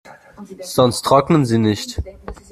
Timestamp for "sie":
1.45-1.59